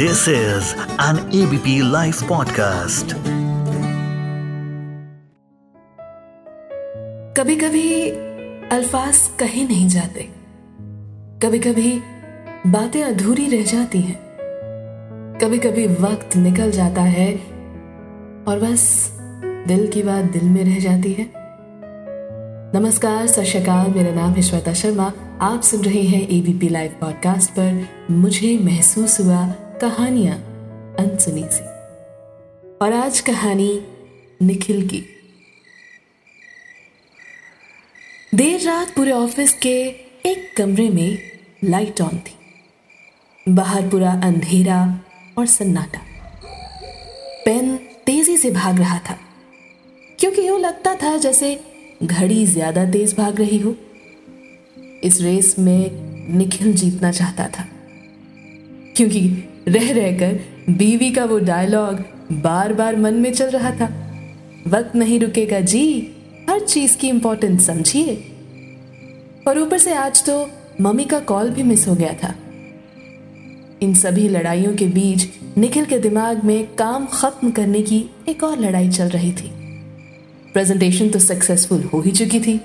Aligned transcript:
This 0.00 0.20
is 0.20 0.62
an 1.00 1.16
ABP 1.16 1.82
Life 1.82 2.22
podcast. 2.22 3.12
कभी 7.36 7.56
कभी 7.56 8.10
अल्फाज 8.76 9.30
कहे 9.38 9.64
नहीं 9.64 9.88
जाते। 9.88 10.28
कभी 11.42 11.58
कभी 11.58 12.02
बातें 12.66 13.04
अधूरी 13.04 13.46
रह 13.46 13.62
जाती 13.62 14.00
हैं। 14.00 14.20
कभी 15.42 15.58
कभी 15.58 15.86
वक्त 15.86 16.36
निकल 16.36 16.70
जाता 16.70 17.02
है 17.02 17.32
और 18.48 18.60
बस 18.62 19.10
दिल 19.68 19.92
की 19.92 20.02
बात 20.02 20.24
दिल 20.24 20.44
में 20.44 20.64
रह 20.64 20.78
जाती 20.78 21.12
है। 21.12 21.32
नमस्कार, 22.74 23.26
सत 23.26 23.38
मेरा 23.96 24.14
नाम 24.14 24.32
है 24.32 24.42
श्वेता 24.42 24.72
शर्मा। 24.72 25.12
आप 25.40 25.62
सुन 25.62 25.80
रहे 25.80 26.02
हैं 26.02 26.22
एबीपी 26.22 26.68
लाइव 26.68 26.94
पॉडकास्ट 27.00 27.50
पर। 27.50 27.88
मुझे 28.10 28.58
महसूस 28.58 29.20
हुआ 29.20 29.54
कहानियाँ 29.80 30.34
अनसुनी 30.98 31.42
सी 31.50 31.62
और 32.80 32.92
आज 32.92 33.20
कहानी 33.20 33.68
निखिल 34.42 34.86
की। 34.88 35.00
देर 38.34 38.60
रात 38.60 38.94
पूरे 38.94 39.12
ऑफ़िस 39.12 39.52
के 39.58 39.72
एक 40.30 40.52
कमरे 40.56 40.88
में 40.88 41.18
लाइट 41.64 42.00
ऑन 42.00 42.18
थी। 42.18 43.52
बाहर 43.52 43.88
पूरा 43.88 44.12
अंधेरा 44.24 44.82
और 45.38 45.46
सन्नाटा। 45.46 46.00
पेन 47.44 47.76
तेज़ी 48.06 48.36
से 48.36 48.50
भाग 48.50 48.78
रहा 48.78 48.98
था, 49.00 49.18
क्योंकि 50.18 50.46
यूँ 50.48 50.58
लगता 50.60 50.94
था 50.94 51.16
जैसे 51.16 51.58
घड़ी 52.02 52.44
ज़्यादा 52.46 52.84
तेज 52.90 53.16
भाग 53.18 53.40
रही 53.40 53.58
हो। 53.58 53.74
इस 55.04 55.20
रेस 55.20 55.54
में 55.58 56.36
निखिल 56.36 56.72
जीतना 56.74 57.12
चाहता 57.12 57.48
था, 57.48 57.66
क्योंकि 58.96 59.46
रह 59.68 59.92
रहकर 59.92 60.40
बीवी 60.72 61.10
का 61.10 61.24
वो 61.24 61.38
डायलॉग 61.38 61.94
बार 62.32 62.74
बार 62.74 62.96
मन 62.96 63.14
में 63.14 63.32
चल 63.32 63.50
रहा 63.50 63.70
था। 63.70 63.84
वक्त 64.66 64.96
नहीं 64.96 65.20
रुकेगा, 65.20 65.60
जी। 65.60 66.12
हर 66.50 66.60
चीज़ 66.60 66.98
की 66.98 67.08
इंपॉर्टेंस 67.08 67.66
समझिए। 67.66 68.14
और 69.48 69.58
ऊपर 69.58 69.78
से 69.78 69.94
आज 69.94 70.24
तो 70.24 70.50
मम्मी 70.80 71.04
का 71.04 71.18
कॉल 71.18 71.50
भी 71.50 71.62
मिस 71.62 71.88
हो 71.88 71.94
गया 71.94 72.12
था। 72.12 72.34
इन 73.82 73.94
सभी 73.94 74.28
लड़ाइयों 74.28 74.76
के 74.76 74.86
बीच 74.86 75.28
निखिल 75.58 75.84
के 75.84 75.98
दिमाग 75.98 76.44
में 76.44 76.66
काम 76.74 77.06
खत्म 77.06 77.50
करने 77.50 77.82
की 77.82 78.04
एक 78.28 78.44
और 78.44 78.58
लड़ाई 78.58 78.88
चल 78.88 79.08
रही 79.08 79.32
थी। 79.32 79.50
प्रेजेंटेशन 80.52 81.08
तो 81.08 81.18
सक्सेसफुल 81.18 81.82
हो 81.82 82.00
ही 82.00 82.10
चुकी 82.10 82.40
थी। 82.40 82.60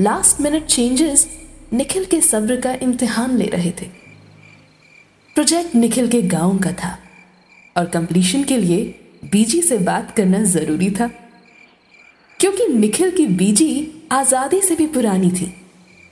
लास्ट 0.00 0.40
मिनट 0.40 0.64
चेंजेस 0.64 1.26
निखिल 1.72 2.04
के 2.04 2.20
सब्र 2.20 2.60
का 2.60 2.74
इम्तिहान 2.74 3.36
ले 3.36 3.46
रहे 3.46 3.70
थे। 3.70 4.03
प्रोजेक्ट 5.34 5.74
निखिल 5.74 6.08
के 6.08 6.20
गाँव 6.22 6.58
का 6.58 6.72
था 6.72 6.96
और 7.76 7.86
कंप्लीशन 7.86 8.42
के 8.44 8.56
लिए 8.56 8.82
बीजी 9.24 9.60
से 9.62 9.78
बात 9.78 10.10
करना 10.16 10.42
ज़रूरी 10.44 10.90
था। 10.90 11.06
क्योंकि 12.40 12.66
निखिल 12.68 13.10
की 13.10 13.26
बीजी 13.26 13.70
आज़ादी 14.12 14.60
से 14.60 14.74
भी 14.76 14.86
पुरानी 14.86 15.30
थी। 15.30 15.52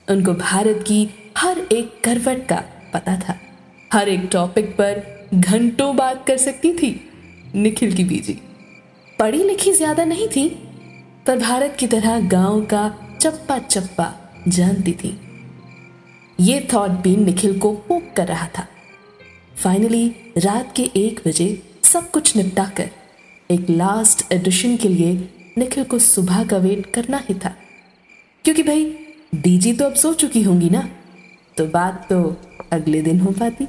उनको 0.09 0.33
भारत 0.35 0.85
की 0.89 1.09
हर 1.39 1.59
एक 1.73 2.01
करवट 2.05 2.47
का 2.49 2.63
पता 2.95 3.17
था। 3.19 3.39
हर 3.93 4.09
एक 4.09 4.29
टॉपिक 4.33 4.71
पर 4.77 5.03
घंटों 5.35 5.95
बात 5.97 6.27
कर 6.27 6.37
सकती 6.39 6.73
थी 6.73 6.91
निखिल 7.55 7.95
की 7.97 8.05
बीजी 8.05 8.39
पढ़ी 9.19 9.43
लिखी 9.45 9.73
ज़्यादा 9.73 10.05
नहीं 10.05 10.29
थी, 10.29 10.49
पर 11.27 11.39
भारत 11.39 11.77
की 11.81 11.87
तरह 11.87 12.21
गाँव 12.29 12.61
का 12.65 12.89
चप्पा 13.21 13.59
चप्पा 13.61 14.13
जानती 14.49 14.93
थी। 14.95 15.17
ये 16.41 16.69
थॉट 16.73 16.91
भी 17.03 17.17
निखिल 17.17 17.59
को 17.59 17.73
पोक 17.89 18.13
कर 18.17 18.27
रहा 18.27 18.49
था। 18.59 18.67
फाइनली 19.57 20.07
रात 20.39 20.73
के 20.77 20.83
एक 20.97 21.21
बजे 21.27 21.47
सब 21.85 22.11
कुछ 22.11 22.37
निपटा 22.37 22.65
कर 22.77 22.91
एक 23.51 23.67
लास्ट 23.71 24.33
एडिशन 24.33 24.77
के 24.77 24.89
लिए 24.89 25.13
निखिल 25.59 25.85
को 25.85 25.99
सुबह 25.99 26.45
का 26.45 26.57
वेट 26.57 26.87
करना 26.87 27.23
ही 27.29 27.35
था। 27.35 27.55
क्योंकि 28.45 28.63
भाई 28.63 28.85
बीजी 29.35 29.73
तो 29.73 29.85
अब 29.85 29.95
सो 29.95 30.13
चुकी 30.15 30.43
होंगी 30.43 30.71
ना? 30.71 30.89
तो 31.57 31.67
बात 31.67 32.07
तो 32.11 32.37
अगले 32.73 33.03
दिन 33.03 33.21
हो 33.21 33.31
पाती। 33.31 33.67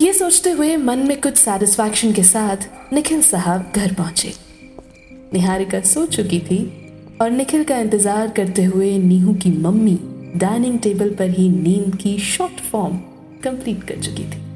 ये 0.00 0.12
सोचते 0.12 0.50
हुए 0.50 0.76
मन 0.76 0.98
में 0.98 1.20
कुछ 1.20 1.36
सेटिस्फैक्शन 1.36 2.12
के 2.12 2.22
साथ 2.22 2.68
निखिल 2.92 3.22
साहब 3.22 3.72
घर 3.76 3.94
पहुँचे। 3.94 4.32
निहारिका 5.32 5.80
सो 5.80 6.06
चुकी 6.06 6.40
थी 6.40 6.62
और 7.20 7.30
निखिल 7.30 7.64
का 7.64 7.78
इंतज़ार 7.78 8.30
करते 8.30 8.64
हुए 8.64 8.96
नीहू 8.98 9.34
की 9.34 9.50
मम्मी 9.58 9.98
डाइनिंग 10.36 10.78
टेबल 10.78 11.10
पर 11.10 11.30
ही 11.30 11.48
नींद 11.48 11.96
की 11.96 12.18
शॉर्ट 12.18 12.60
फॉर्म 12.62 12.98
कंप्लीट 13.46 13.84
कर 13.84 13.96
चुकी 13.96 14.24
थी। 14.24 14.46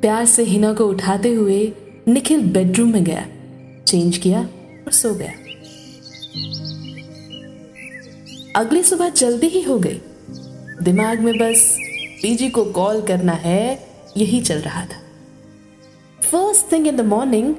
प्यार 0.00 0.24
से 0.24 0.42
हिना 0.42 0.72
को 0.72 0.84
उठाते 0.84 1.34
हुए 1.34 1.72
निखिल 2.08 2.40
बेडरूम 2.40 2.92
में 2.92 3.04
गया। 3.04 3.26
चेंज 3.86 4.18
किया 4.18 4.40
और 4.86 4.92
सो 4.92 5.14
गया। 5.14 5.32
अगली 8.56 8.82
सुबह 8.82 9.08
जल्दी 9.08 9.46
ही 9.46 9.62
हो 9.62 9.78
गई। 9.78 10.00
दिमाग 10.82 11.20
में 11.20 11.34
बस 11.38 11.78
पीजी 12.22 12.50
को 12.50 12.64
कॉल 12.64 13.02
करना 13.02 13.32
है, 13.32 13.88
यही 14.16 14.40
चल 14.40 14.58
रहा 14.58 14.84
था। 14.84 15.02
First 16.22 16.72
thing 16.72 16.86
in 16.86 16.96
the 16.96 17.00
morning 17.00 17.54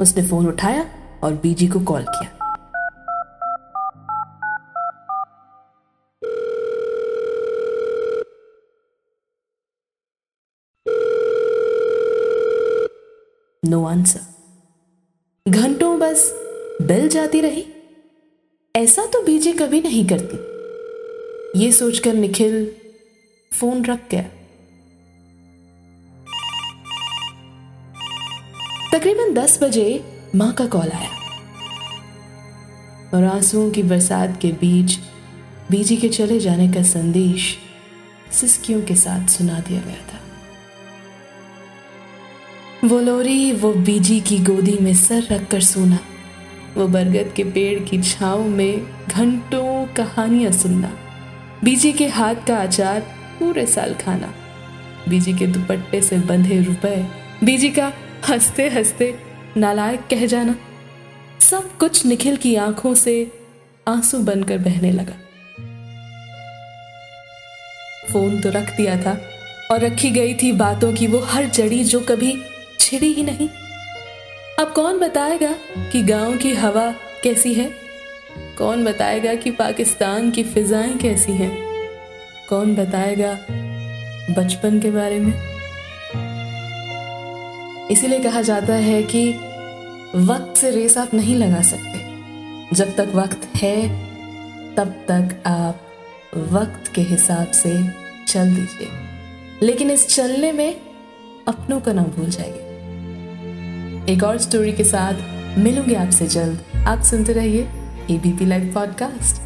उसने 0.00 0.26
फ़ोन 0.26 0.46
उठाया 0.46 0.86
और 1.22 1.34
बीजी 1.34 1.68
को 1.68 1.80
कॉल 1.80 2.02
किया। 2.02 2.33
नो 13.64 13.84
आंसर 13.84 14.20
घंटों 15.48 15.98
बस 15.98 16.30
बेल 16.82 17.08
जाती 17.08 17.40
रही। 17.40 17.66
ऐसा 18.76 19.06
तो 19.06 19.22
बीजे 19.22 19.52
कभी 19.52 19.80
नहीं 19.80 20.06
करती। 20.06 20.36
ये 21.60 21.72
सोचकर 21.72 22.14
निखिल 22.14 22.74
फ़ोन 23.60 23.84
रख 23.84 24.10
गया। 24.10 24.22
तकरीबन 28.92 29.34
दस 29.34 29.62
बजे 29.62 30.04
माँ 30.34 30.52
का 30.52 30.66
कॉल 30.66 30.88
आया। 30.88 31.10
और 33.14 33.24
आंसुओं 33.24 33.70
की 33.70 33.82
बरसात 33.82 34.38
के 34.42 34.48
बीच 34.48 34.98
बीजी 35.70 35.96
के 35.96 36.08
चले 36.08 36.40
जाने 36.40 36.72
का 36.72 36.82
संदेश 36.82 37.58
सिस्कियों 38.32 38.82
के 38.82 38.94
साथ 38.94 39.28
सुना 39.28 39.60
दिया 39.60 39.80
गया 39.80 40.14
था। 40.14 40.23
वो 42.84 42.98
लोरी, 43.00 43.52
वो 43.52 43.72
बीजी 43.74 44.18
की 44.20 44.38
गोदी 44.38 44.76
में 44.80 44.92
सर 44.94 45.26
रख 45.30 45.46
कर 45.50 45.60
सोना, 45.60 45.98
वो 46.76 46.86
बरगद 46.88 47.32
के 47.36 47.44
पेड़ 47.44 47.78
की 47.80 48.00
छाव 48.02 48.42
में 48.44 49.06
घंटों 49.08 49.86
कहानियाँ 49.96 50.52
सुनना, 50.52 50.90
बीजी 51.64 51.92
के 51.92 52.08
हाथ 52.08 52.44
का 52.46 52.56
अचार 52.56 53.00
पूरे 53.38 53.66
साल 53.66 53.94
खाना, 53.94 54.32
बीजी 55.08 55.32
के 55.32 55.46
दुपट्टे 55.46 56.02
से 56.02 56.18
बंधे 56.18 56.60
रुपए, 56.60 56.96
बीजी 57.44 57.70
का 57.70 57.92
हँसते 58.28 58.68
हँसते 58.68 59.14
नालायक 59.56 60.06
कह 60.10 60.26
जाना। 60.26 60.56
सब 61.40 61.76
कुछ 61.78 62.06
निखिल 62.06 62.36
की 62.36 62.56
आँखों 62.56 62.94
से 62.94 63.32
आँसू 63.88 64.18
बनकर 64.18 64.58
बहने 64.58 64.92
लगा। 64.92 65.20
फ़ोन 68.12 68.40
तो 68.40 68.50
रख 68.50 68.76
दिया 68.76 69.02
था 69.02 69.20
और 69.70 69.80
रखी 69.80 70.10
गई 70.10 70.34
थी 70.34 70.52
बातों 70.52 70.92
की, 70.92 71.06
वो 71.06 71.18
हर 71.20 71.46
जड़ी 71.46 71.84
जो 71.84 72.00
कभी 72.00 72.36
छिड़ी 72.84 73.12
ही 73.12 73.22
नहीं। 73.22 73.48
अब 74.58 74.72
कौन 74.72 74.98
बताएगा 74.98 75.54
कि 75.92 76.02
गाँव 76.02 76.36
की 76.36 76.54
हवा 76.54 76.94
कैसी 77.22 77.54
है? 77.54 77.74
कौन 78.58 78.84
बताएगा 78.84 79.34
कि 79.34 79.50
पाकिस्तान 79.50 80.30
की 80.30 80.44
फिजाएँ 80.44 80.98
कैसी 80.98 81.32
हैं? 81.32 81.58
कौन 82.48 82.74
बताएगा 82.74 83.32
बचपन 84.30 84.80
के 84.80 84.90
बारे 84.90 85.18
में? 85.18 85.54
इसीलिए 87.90 88.18
कहा 88.18 88.42
जाता 88.42 88.74
है 88.74 89.02
कि 89.02 89.30
वक्त 90.14 90.56
से 90.56 90.70
रेस 90.70 90.98
आप 90.98 91.14
नहीं 91.14 91.36
लगा 91.36 91.62
सकते। 91.62 91.98
जब 92.76 92.96
तक 92.96 93.12
वक्त 93.14 93.56
है, 93.56 93.88
तब 94.74 94.88
तक 94.88 95.42
आप 95.46 95.80
वक्त 96.36 96.94
के 96.94 97.00
हिसाब 97.00 97.46
से 97.46 97.84
चल 98.28 98.54
दीजिए। 98.54 98.88
लेकिन 99.62 99.90
इस 99.90 100.08
चलने 100.08 100.52
में 100.52 100.80
अपनों 101.48 101.80
का 101.80 101.92
ना 101.92 102.02
भूल 102.02 102.28
जाइए। 102.28 102.73
एक 104.08 104.22
और 104.22 104.38
स्टोरी 104.38 104.72
के 104.72 104.84
साथ 104.84 105.58
मिलूँगी 105.58 105.94
आपसे 105.94 106.26
जल्द 106.26 106.84
आप 106.88 107.02
सुनते 107.02 107.32
रहिए 107.32 107.62
ABP 108.10 108.46
live 108.46 108.72
podcast 108.74 109.40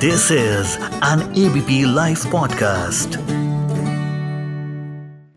this 0.00 0.30
is 0.32 0.78
an 1.04 1.32
ABP 1.46 1.82
live 1.94 2.16
podcast. 2.32 3.37